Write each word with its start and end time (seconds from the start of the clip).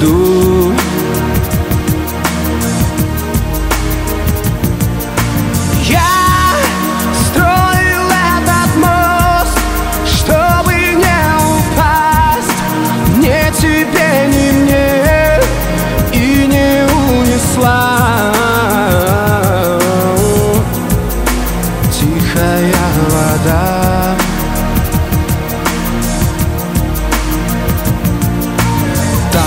do 0.00 0.25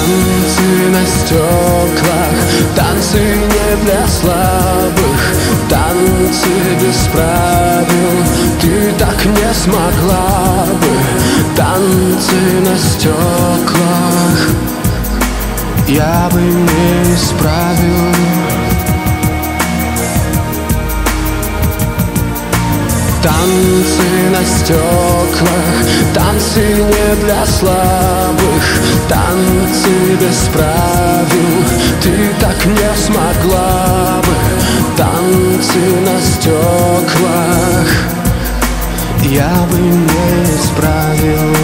Танцы 0.10 0.90
на 0.90 1.06
стеклах, 1.06 2.34
танцы 2.76 3.20
не 3.20 3.86
для 3.86 4.08
слабых 4.08 5.22
Танцы 5.70 6.50
без 6.82 6.98
правил, 7.14 8.26
ты 8.60 8.92
так 8.98 9.24
не 9.24 9.54
смогла 9.54 10.66
бы 10.82 11.56
Танцы 11.56 12.40
на 12.66 12.76
стеклах, 12.76 14.50
я 15.88 16.28
бы 16.34 16.42
не 16.42 17.14
исправил. 17.14 18.16
Танцы 23.22 24.30
на 24.32 24.44
стеклах, 24.44 25.70
танцы 26.16 26.62
не 26.62 27.16
для 27.26 27.46
слабых 27.46 28.29
Танцы 29.10 30.16
без 30.22 30.48
правил, 30.54 31.66
ты 32.02 32.12
так 32.40 32.66
не 32.66 32.96
смогла 32.96 34.22
бы. 34.24 34.34
Танцы 34.96 35.80
на 36.06 36.22
стеклах, 36.22 37.90
я 39.24 39.68
бы 39.72 39.78
не 39.80 40.44
исправил 40.56 41.59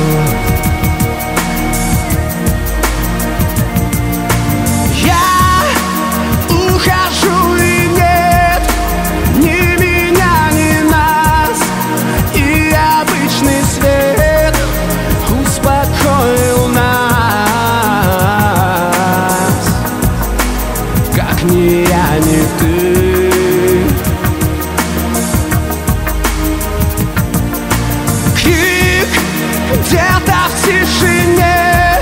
где-то 29.82 30.38
в 30.50 30.66
тишине 30.66 32.00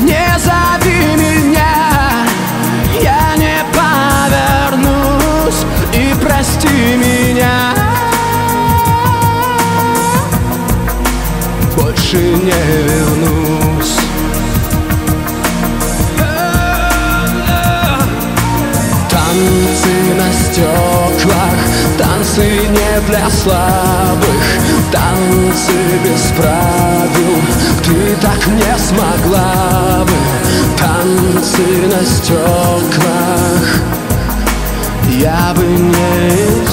Не 0.00 0.38
зови 0.38 1.16
меня. 1.16 2.26
Я 3.00 3.36
не 3.36 3.58
повернусь 3.74 5.64
И 5.92 6.14
прости 6.22 6.96
меня. 6.96 7.74
Больше 11.76 12.16
не 12.18 12.62
вернусь. 12.88 13.98
Танцы 19.10 19.94
на 20.16 20.32
стеклах, 20.32 21.60
танцы 21.98 22.68
для 23.06 23.30
слабых. 23.30 24.42
Танцы 24.92 25.72
без 26.04 26.32
правил, 26.36 27.40
ты 27.84 28.16
так 28.20 28.46
не 28.46 28.78
смогла 28.78 30.04
бы. 30.04 30.16
Танцы 30.78 31.86
на 31.86 32.04
стеклах, 32.04 33.80
я 35.08 35.54
бы 35.54 35.64
не 35.64 36.66